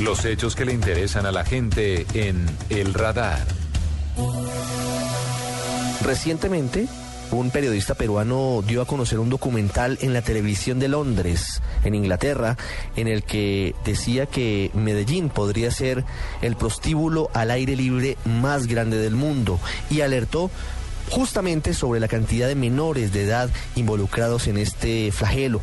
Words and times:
Los 0.00 0.24
hechos 0.24 0.54
que 0.54 0.64
le 0.64 0.72
interesan 0.72 1.26
a 1.26 1.32
la 1.32 1.44
gente 1.44 2.06
en 2.14 2.46
El 2.70 2.94
Radar. 2.94 3.44
Recientemente, 6.04 6.86
un 7.32 7.50
periodista 7.50 7.94
peruano 7.94 8.62
dio 8.64 8.80
a 8.80 8.86
conocer 8.86 9.18
un 9.18 9.28
documental 9.28 9.98
en 10.00 10.12
la 10.12 10.22
televisión 10.22 10.78
de 10.78 10.86
Londres, 10.86 11.62
en 11.82 11.96
Inglaterra, 11.96 12.56
en 12.94 13.08
el 13.08 13.24
que 13.24 13.74
decía 13.84 14.26
que 14.26 14.70
Medellín 14.72 15.30
podría 15.30 15.72
ser 15.72 16.04
el 16.42 16.54
prostíbulo 16.54 17.28
al 17.34 17.50
aire 17.50 17.74
libre 17.74 18.16
más 18.24 18.68
grande 18.68 18.98
del 18.98 19.16
mundo 19.16 19.58
y 19.90 20.02
alertó 20.02 20.48
justamente 21.10 21.74
sobre 21.74 21.98
la 21.98 22.08
cantidad 22.08 22.46
de 22.46 22.54
menores 22.54 23.12
de 23.12 23.24
edad 23.24 23.50
involucrados 23.74 24.46
en 24.46 24.58
este 24.58 25.10
flagelo. 25.10 25.60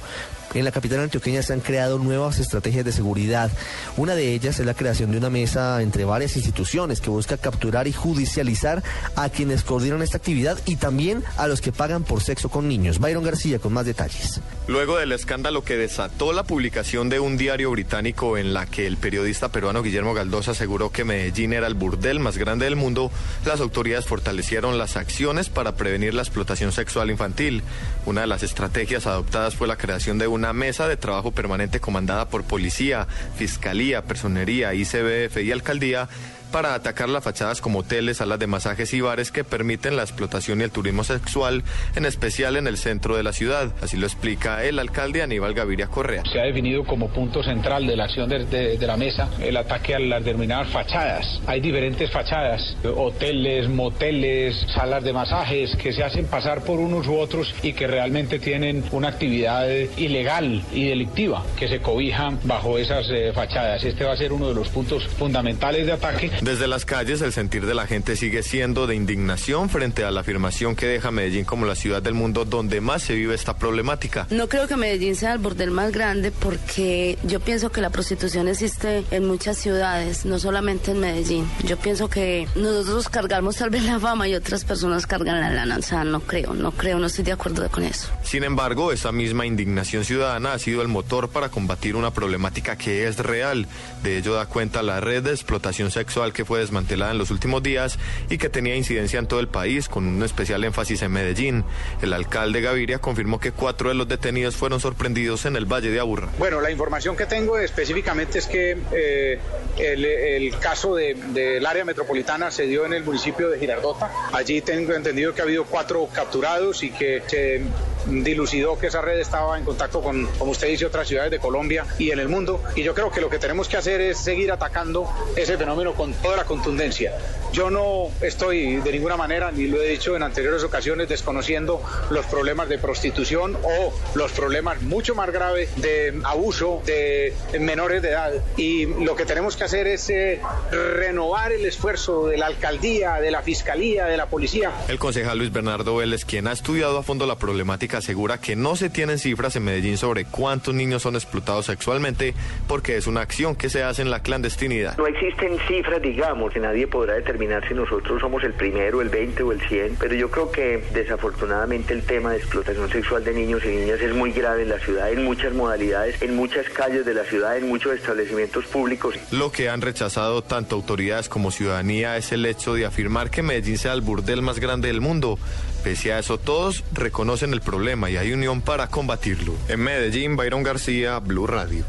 En 0.56 0.64
la 0.64 0.72
capital 0.72 1.02
antioqueña 1.02 1.44
se 1.44 1.52
han 1.52 1.60
creado 1.60 2.00
nuevas 2.00 2.40
estrategias 2.40 2.86
de 2.86 2.94
seguridad. 2.94 3.52
Una 3.98 4.16
de 4.16 4.34
ellas 4.34 4.58
es 4.58 4.66
la 4.66 4.74
creación 4.74 5.12
de 5.12 5.18
una 5.18 5.30
mesa 5.30 5.82
entre 5.82 6.06
varias 6.06 6.38
instituciones 6.38 7.02
que 7.02 7.10
busca 7.10 7.36
capturar 7.36 7.90
y 7.90 7.92
judicializar 7.92 8.82
a 9.18 9.28
quienes 9.28 9.64
coordinan 9.64 10.02
esta 10.02 10.16
actividad 10.16 10.58
y 10.66 10.78
también 10.78 11.26
a 11.36 11.48
los 11.48 11.60
que 11.60 11.74
pagan 11.74 12.04
por 12.06 12.24
sexo 12.24 12.48
con 12.48 12.70
niños. 12.70 13.00
Byron 13.00 13.26
García 13.26 13.60
con 13.60 13.74
más 13.74 13.86
detalles. 13.86 14.40
Luego 14.68 14.98
del 14.98 15.12
escándalo 15.12 15.66
que 15.66 15.76
desató 15.76 16.32
la 16.32 16.44
publicación 16.44 17.10
de 17.10 17.20
un 17.20 17.36
diario 17.36 17.70
británico 17.72 18.38
en 18.38 18.54
la 18.54 18.66
que 18.66 18.88
el 18.88 18.96
periodista 18.96 19.50
peruano 19.50 19.84
Guillermo 19.84 20.14
Galdós 20.14 20.48
aseguró 20.48 20.90
que 20.90 21.04
Medellín 21.04 21.52
era 21.52 21.68
el 21.68 21.74
burdel 21.74 22.22
más 22.22 22.38
grande 22.38 22.64
del 22.64 22.78
mundo, 22.78 23.12
las 23.46 23.60
autoridades 23.60 24.06
fortalecieron 24.06 24.78
las 24.78 24.96
acciones 24.96 25.50
para 25.50 25.76
prevenir 25.76 26.14
la 26.14 26.22
explotación 26.22 26.72
sexual 26.72 27.12
infantil. 27.12 27.62
Una 28.06 28.22
de 28.22 28.28
las 28.28 28.42
estrategias 28.42 29.06
adoptadas 29.06 29.56
fue 29.56 29.68
la 29.68 29.78
creación 29.78 30.18
de 30.18 30.28
una 30.28 30.45
una 30.46 30.54
mesa 30.54 30.88
de 30.88 30.96
trabajo 30.96 31.32
permanente 31.32 31.80
comandada 31.80 32.30
por 32.30 32.44
policía, 32.44 33.08
fiscalía, 33.36 34.04
personería, 34.04 34.76
ICBF 34.76 35.38
y 35.38 35.52
alcaldía 35.52 36.08
para 36.46 36.74
atacar 36.74 37.10
las 37.10 37.24
fachadas 37.24 37.62
como 37.62 37.80
hoteles, 37.80 38.18
salas 38.18 38.40
de 38.40 38.48
masajes 38.48 38.94
y 38.94 39.02
bares 39.02 39.32
que 39.32 39.44
permiten 39.44 39.96
la 39.96 40.04
explotación 40.04 40.62
y 40.62 40.64
el 40.64 40.72
turismo 40.72 41.04
sexual, 41.04 41.64
en 41.96 42.06
especial 42.06 42.56
en 42.58 42.68
el 42.68 42.78
centro 42.78 43.18
de 43.18 43.24
la 43.24 43.34
ciudad. 43.34 43.72
Así 43.82 43.98
lo 43.98 44.06
explica 44.06 44.64
el 44.64 44.80
alcalde 44.80 45.22
Aníbal 45.22 45.54
Gaviria 45.54 45.88
Correa. 45.88 46.24
Se 46.32 46.40
ha 46.40 46.44
definido 46.44 46.84
como 46.86 47.10
punto 47.10 47.44
central 47.44 47.88
de 47.88 47.96
la 47.96 48.06
acción 48.06 48.30
de, 48.30 48.78
la 48.86 48.98
mesa 48.98 49.30
el 49.42 49.58
ataque 49.58 49.96
a 49.96 50.00
las 50.00 50.24
denominadas 50.24 50.70
fachadas. 50.70 51.42
Hay 51.48 51.60
diferentes 51.60 52.12
fachadas, 52.12 52.78
hoteles, 52.96 53.68
moteles, 53.70 54.56
salas 54.74 55.04
de 55.04 55.14
masajes 55.14 55.76
que 55.76 55.92
se 55.92 56.04
hacen 56.04 56.26
pasar 56.28 56.64
por 56.64 56.80
unos 56.80 57.08
u 57.08 57.18
otros 57.18 57.54
y 57.64 57.74
que 57.74 57.88
realmente 57.88 58.40
tienen 58.40 58.84
una 58.92 59.10
actividad 59.10 59.68
ilegal 59.98 60.62
y 60.72 60.86
delictiva 60.86 61.44
que 61.58 61.68
se 61.68 61.80
cobijan 61.80 62.40
bajo 62.44 62.78
esas 62.78 63.08
eh, 63.10 63.32
fachadas. 63.34 63.84
Este 63.84 64.04
va 64.04 64.14
a 64.14 64.18
ser 64.18 64.34
uno 64.34 64.50
de 64.50 64.56
los 64.56 64.70
puntos 64.70 65.08
fundamentales 65.08 65.86
de 65.86 65.94
ataque. 65.94 66.32
Desde 66.42 66.68
las 66.68 66.86
calles 66.86 67.22
el 67.22 67.32
sentir 67.32 67.66
de 67.66 67.74
la 67.74 67.88
gente 67.88 68.16
sigue 68.16 68.44
siendo 68.44 68.88
de 68.88 68.96
indignación 68.96 69.70
frente 69.70 70.04
a 70.04 70.12
la 70.12 70.22
afirmación 70.22 70.76
que 70.76 70.86
deja 70.86 71.10
Medellín 71.12 71.46
como 71.46 71.66
la 71.66 71.76
ciudad 71.76 72.02
del 72.02 72.14
mundo 72.14 72.46
donde 72.46 72.82
más 72.82 73.04
se 73.04 73.16
vive 73.16 73.34
esta 73.34 73.58
problemática. 73.58 74.28
No 74.30 74.48
creo 74.48 74.68
que 74.68 74.76
Medellín 74.76 75.16
sea 75.16 75.34
el 75.34 75.40
bordel 75.40 75.72
más 75.72 75.92
grande 75.92 76.32
porque 76.32 77.18
yo 77.24 77.40
pienso 77.40 77.72
que 77.72 77.82
la 77.82 77.90
prostitución 77.90 78.48
existe 78.48 79.04
en 79.12 79.26
muchas 79.26 79.58
ciudades, 79.58 80.26
no 80.26 80.38
solamente 80.38 80.92
en 80.92 81.00
Medellín. 81.00 81.50
Yo 81.64 81.78
pienso 81.78 82.10
que 82.10 82.48
nosotros 82.56 83.10
cargamos 83.10 83.56
tal 83.56 83.70
vez 83.70 83.84
la 83.84 84.00
fama 84.00 84.28
y 84.28 84.36
otras 84.36 84.66
personas 84.66 85.08
cargan 85.08 85.42
la 85.42 85.50
lana. 85.50 85.78
O 85.78 85.82
sea, 85.82 86.04
no 86.04 86.20
creo, 86.20 86.54
no 86.54 86.72
creo, 86.72 87.00
no 87.00 87.08
estoy 87.08 87.24
de 87.24 87.32
acuerdo 87.32 87.68
con 87.70 87.84
eso. 87.84 88.10
Sin 88.24 88.44
embargo, 88.44 88.92
esa 88.92 89.12
misma 89.12 89.46
indignación 89.46 90.04
ciudadana 90.04 90.54
ha 90.54 90.60
sido 90.60 90.82
el 90.82 90.88
motor 90.90 91.30
para 91.30 91.50
combatir 91.50 91.96
una 91.96 92.12
problemática 92.12 92.78
que 92.78 93.08
es 93.08 93.18
real. 93.18 93.68
De 94.04 94.18
ello 94.18 94.34
da 94.34 94.46
cuenta 94.46 94.84
la 94.84 95.00
red 95.00 95.24
de 95.24 95.32
explotación 95.32 95.92
sexual 95.92 96.25
que 96.34 96.46
fue 96.46 96.60
desmantelada 96.60 97.12
en 97.12 97.18
los 97.18 97.32
últimos 97.32 97.64
días 97.64 97.98
y 98.30 98.38
que 98.38 98.50
tenía 98.50 98.76
incidencia 98.76 99.20
en 99.20 99.28
todo 99.28 99.40
el 99.40 99.48
país, 99.48 99.90
con 99.90 100.08
un 100.08 100.24
especial 100.24 100.64
énfasis 100.64 101.02
en 101.02 101.12
Medellín. 101.12 101.64
El 102.02 102.14
alcalde 102.14 102.62
Gaviria 102.62 103.00
confirmó 103.00 103.40
que 103.40 103.52
cuatro 103.52 103.90
de 103.90 103.96
los 103.96 104.08
detenidos 104.08 104.56
fueron 104.56 104.80
sorprendidos 104.80 105.46
en 105.46 105.56
el 105.56 105.66
Valle 105.66 105.92
de 105.92 106.00
Aburra. 106.00 106.30
Bueno, 106.38 106.62
la 106.62 106.72
información 106.72 107.16
que 107.16 107.26
tengo 107.26 107.58
específicamente 107.58 108.40
es 108.40 108.48
que 108.48 108.78
eh, 108.92 109.40
el, 109.78 110.58
caso 110.60 110.96
del 110.96 111.66
área 111.66 111.86
metropolitana 111.86 112.52
se 112.52 112.64
dio 112.64 112.86
en 112.86 112.94
el 112.94 113.04
municipio 113.04 113.50
de 113.50 113.60
Girardota. 113.60 114.10
Allí 114.32 114.62
tengo 114.62 114.94
entendido 114.94 115.34
que 115.34 115.42
ha 115.42 115.44
habido 115.44 115.66
cuatro 115.66 116.08
capturados 116.14 116.84
y 116.84 116.92
que 116.92 117.22
se 117.28 117.62
dilucidó 118.08 118.78
que 118.78 118.88
esa 118.88 119.02
red 119.02 119.20
estaba 119.20 119.58
en 119.58 119.66
contacto 119.66 120.02
con, 120.02 120.28
como 120.38 120.52
usted 120.52 120.68
dice, 120.68 120.86
otras 120.86 121.08
ciudades 121.08 121.32
de 121.32 121.40
Colombia 121.40 121.86
y 121.98 122.12
en 122.12 122.20
el 122.20 122.30
mundo. 122.30 122.62
Y 122.76 122.84
yo 122.84 122.94
creo 122.94 123.12
que 123.12 123.22
lo 123.22 123.30
que 123.30 123.40
tenemos 123.40 123.68
que 123.68 123.78
hacer 123.78 124.02
es 124.02 124.18
seguir 124.18 124.52
atacando 124.52 125.10
ese 125.36 125.58
fenómeno 125.58 125.94
con 125.94 126.14
toda 126.14 126.38
la 126.38 126.46
contundencia. 126.46 127.14
Yo 127.52 127.70
no 127.70 128.10
estoy 128.22 128.78
de 128.78 128.92
ninguna 128.92 129.16
manera, 129.16 129.52
ni 129.52 129.68
lo 129.68 129.82
he 129.82 129.90
dicho 129.90 130.16
en 130.16 130.24
anteriores 130.24 130.64
ocasiones, 130.64 131.08
desconociendo 131.08 131.82
los 132.10 132.26
problemas 132.26 132.68
de 132.68 132.78
prostitución 132.78 133.58
o 133.64 133.94
los 134.14 134.32
problemas 134.34 134.82
mucho 134.82 135.16
más 135.16 135.32
graves 135.32 135.70
de 135.82 136.20
abuso 136.24 136.82
de 136.86 137.34
menores 137.60 138.02
de 138.02 138.10
edad. 138.10 138.34
Y 138.58 138.86
lo 139.04 139.16
que 139.16 139.26
tenemos 139.26 139.56
que 139.56 139.64
hacer 139.64 139.88
es 139.88 140.10
eh, 140.10 140.42
renovar 140.72 141.52
el 141.52 141.66
esfuerzo 141.66 142.28
de 142.28 142.38
la 142.38 142.48
alcaldía, 142.48 143.16
de 143.16 143.32
la 143.32 143.42
fiscalía, 143.42 144.06
de 144.06 144.18
la 144.18 144.28
policía. 144.28 144.72
El 144.88 145.00
concejal 145.00 145.38
Luis 145.38 145.52
Bernardo 145.52 145.96
Vélez, 145.96 146.26
quien 146.26 146.48
ha 146.48 146.52
estudiado 146.52 146.98
a 146.98 147.04
fondo 147.04 147.26
la 147.26 147.38
problemática, 147.38 147.95
asegura 147.98 148.40
que 148.40 148.56
no 148.56 148.76
se 148.76 148.90
tienen 148.90 149.20
cifras 149.20 149.56
en 149.56 149.64
Medellín 149.64 149.98
sobre 149.98 150.26
cuántos 150.26 150.74
niños 150.74 151.02
son 151.02 151.16
explotados 151.16 151.66
sexualmente 151.68 152.34
porque 152.68 152.98
es 152.98 153.08
una 153.08 153.22
acción 153.22 153.56
que 153.56 153.70
se 153.70 153.84
hace 153.84 154.02
en 154.02 154.10
la 154.10 154.22
clandestinidad. 154.22 154.98
No 154.98 155.08
existen 155.08 155.58
cifras, 155.68 156.02
digamos, 156.02 156.54
que 156.54 156.60
nadie 156.60 156.88
podrá 156.88 157.16
determinar 157.16 157.68
si 157.68 157.74
nosotros 157.74 158.22
somos 158.22 158.44
el 158.44 158.54
primero, 158.54 159.02
el 159.02 159.10
20 159.10 159.44
o 159.44 159.52
el 159.52 159.62
100, 159.62 159.98
pero 160.00 160.16
yo 160.16 160.30
creo 160.30 160.52
que 160.52 160.84
desafortunadamente 160.94 161.94
el 161.94 162.04
tema 162.04 162.32
de 162.32 162.38
explotación 162.38 162.90
sexual 162.90 163.24
de 163.24 163.34
niños 163.34 163.64
y 163.66 163.70
niñas 163.70 164.02
es 164.02 164.14
muy 164.14 164.32
grave 164.32 164.64
en 164.64 164.70
la 164.70 164.80
ciudad, 164.80 165.12
en 165.12 165.24
muchas 165.24 165.54
modalidades, 165.54 166.22
en 166.22 166.36
muchas 166.36 166.70
calles 166.70 167.06
de 167.06 167.14
la 167.14 167.24
ciudad, 167.24 167.58
en 167.58 167.68
muchos 167.68 167.94
establecimientos 167.94 168.66
públicos. 168.66 169.16
Lo 169.32 169.52
que 169.52 169.70
han 169.70 169.82
rechazado 169.82 170.42
tanto 170.42 170.76
autoridades 170.76 171.30
como 171.30 171.52
ciudadanía 171.52 172.18
es 172.18 172.32
el 172.32 172.46
hecho 172.46 172.74
de 172.74 172.86
afirmar 172.86 173.30
que 173.30 173.42
Medellín 173.42 173.78
sea 173.78 173.94
el 173.94 174.02
burdel 174.02 174.42
más 174.42 174.60
grande 174.60 174.88
del 174.88 175.02
mundo. 175.02 175.38
Eso, 175.86 176.40
todos 176.40 176.84
reconocen 176.94 177.54
el 177.54 177.62
problema 177.62 178.10
y 178.10 178.18
hay 178.18 178.34
unión 178.34 178.62
para 178.62 178.88
combatirlo. 178.88 179.54
En 179.68 179.82
Medellín, 179.82 180.36
Byron 180.36 180.64
García, 180.64 181.20
Blue 181.20 181.46
Radio. 181.46 181.86